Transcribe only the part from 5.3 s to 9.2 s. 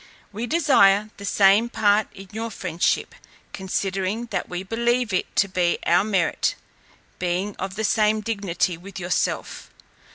to be our merit, being of the same dignity with